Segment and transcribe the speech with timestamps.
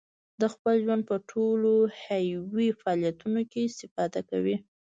[0.41, 1.71] د خپل ژوند په ټولو
[2.03, 4.55] حیوي فعالیتونو کې استفاده کوي.